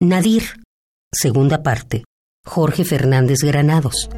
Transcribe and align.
Nadir, 0.00 0.44
segunda 1.12 1.64
parte. 1.64 2.04
Jorge 2.46 2.84
Fernández 2.84 3.38
Granados. 3.42 4.08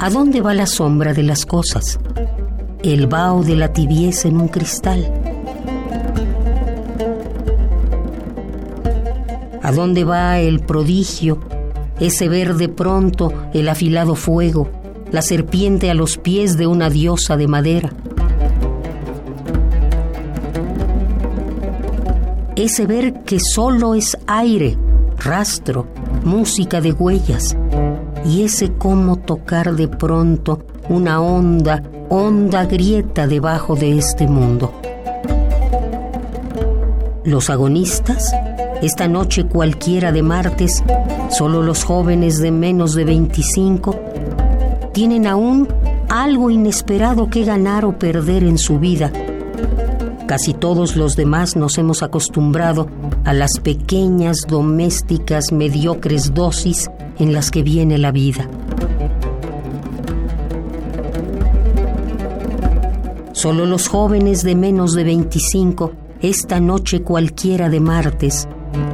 ¿A 0.00 0.10
dónde 0.10 0.40
va 0.40 0.54
la 0.54 0.66
sombra 0.66 1.14
de 1.14 1.22
las 1.22 1.46
cosas? 1.46 2.00
El 2.82 3.06
vaho 3.06 3.44
de 3.44 3.54
la 3.54 3.72
tibieza 3.72 4.26
en 4.26 4.40
un 4.40 4.48
cristal. 4.48 5.08
¿A 9.62 9.70
dónde 9.70 10.02
va 10.02 10.40
el 10.40 10.58
prodigio, 10.58 11.38
ese 12.00 12.28
verde 12.28 12.68
pronto, 12.68 13.32
el 13.54 13.68
afilado 13.68 14.16
fuego, 14.16 14.68
la 15.12 15.22
serpiente 15.22 15.92
a 15.92 15.94
los 15.94 16.18
pies 16.18 16.56
de 16.56 16.66
una 16.66 16.90
diosa 16.90 17.36
de 17.36 17.46
madera? 17.46 17.92
Ese 22.56 22.86
ver 22.86 23.22
que 23.24 23.38
solo 23.40 23.94
es 23.94 24.16
aire, 24.26 24.78
rastro, 25.18 25.86
música 26.24 26.80
de 26.80 26.92
huellas, 26.92 27.56
y 28.24 28.42
ese 28.42 28.72
cómo 28.72 29.16
tocar 29.16 29.74
de 29.74 29.88
pronto 29.88 30.60
una 30.88 31.20
honda, 31.20 31.82
honda 32.08 32.64
grieta 32.66 33.26
debajo 33.26 33.74
de 33.74 33.98
este 33.98 34.28
mundo. 34.28 34.72
Los 37.24 37.50
agonistas, 37.50 38.32
esta 38.82 39.08
noche 39.08 39.46
cualquiera 39.46 40.12
de 40.12 40.22
martes, 40.22 40.84
solo 41.30 41.62
los 41.62 41.84
jóvenes 41.84 42.38
de 42.38 42.52
menos 42.52 42.94
de 42.94 43.04
25, 43.04 43.96
tienen 44.92 45.26
aún 45.26 45.66
algo 46.08 46.50
inesperado 46.50 47.28
que 47.28 47.44
ganar 47.44 47.84
o 47.84 47.98
perder 47.98 48.44
en 48.44 48.58
su 48.58 48.78
vida 48.78 49.10
Casi 50.34 50.52
todos 50.52 50.96
los 50.96 51.14
demás 51.14 51.54
nos 51.54 51.78
hemos 51.78 52.02
acostumbrado 52.02 52.88
a 53.24 53.32
las 53.32 53.60
pequeñas, 53.62 54.38
domésticas, 54.48 55.52
mediocres 55.52 56.34
dosis 56.34 56.90
en 57.20 57.32
las 57.32 57.52
que 57.52 57.62
viene 57.62 57.98
la 57.98 58.10
vida. 58.10 58.50
Solo 63.32 63.64
los 63.64 63.86
jóvenes 63.86 64.42
de 64.42 64.56
menos 64.56 64.94
de 64.94 65.04
25, 65.04 65.92
esta 66.20 66.58
noche 66.58 67.02
cualquiera 67.02 67.68
de 67.68 67.78
martes, 67.78 68.48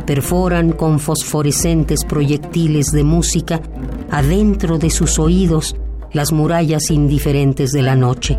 perforan 0.05 0.73
con 0.73 0.99
fosforescentes 1.01 2.05
proyectiles 2.05 2.93
de 2.93 3.03
música 3.03 3.63
adentro 4.11 4.77
de 4.77 4.91
sus 4.91 5.19
oídos 5.19 5.75
las 6.13 6.33
murallas 6.33 6.91
indiferentes 6.91 7.71
de 7.71 7.81
la 7.81 7.97
noche. 7.97 8.39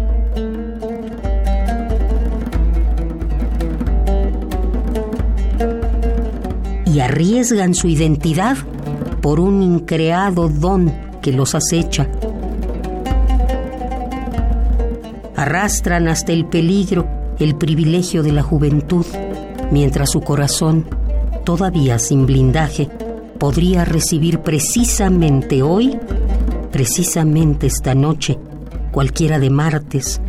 Arriesgan 7.21 7.75
su 7.75 7.87
identidad 7.87 8.57
por 9.21 9.39
un 9.39 9.61
increado 9.61 10.49
don 10.49 10.91
que 11.21 11.31
los 11.31 11.53
acecha. 11.53 12.07
Arrastran 15.35 16.07
hasta 16.07 16.31
el 16.31 16.47
peligro 16.47 17.07
el 17.37 17.55
privilegio 17.55 18.23
de 18.23 18.31
la 18.31 18.41
juventud, 18.41 19.05
mientras 19.71 20.09
su 20.09 20.21
corazón, 20.21 20.87
todavía 21.43 21.99
sin 21.99 22.25
blindaje, 22.25 22.89
podría 23.37 23.85
recibir 23.85 24.39
precisamente 24.39 25.61
hoy, 25.61 25.99
precisamente 26.71 27.67
esta 27.67 27.93
noche, 27.93 28.39
cualquiera 28.91 29.37
de 29.37 29.51
martes, 29.51 30.19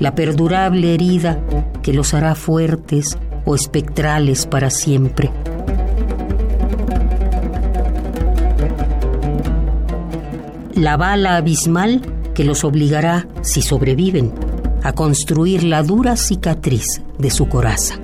la 0.00 0.16
perdurable 0.16 0.94
herida 0.94 1.40
que 1.80 1.92
los 1.92 2.12
hará 2.12 2.34
fuertes 2.34 3.16
o 3.44 3.54
espectrales 3.54 4.46
para 4.46 4.70
siempre. 4.70 5.30
La 10.76 10.96
bala 10.96 11.36
abismal 11.36 12.00
que 12.34 12.44
los 12.44 12.64
obligará, 12.64 13.26
si 13.42 13.62
sobreviven, 13.62 14.32
a 14.82 14.92
construir 14.92 15.64
la 15.64 15.82
dura 15.82 16.16
cicatriz 16.16 17.00
de 17.18 17.30
su 17.30 17.48
coraza. 17.48 17.98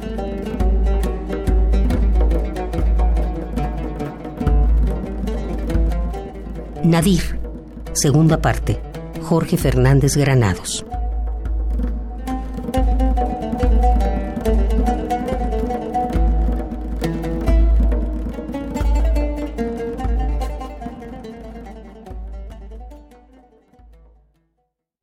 Nadir, 6.85 7.39
segunda 7.93 8.41
parte, 8.41 8.81
Jorge 9.23 9.57
Fernández 9.57 10.17
Granados. 10.17 10.85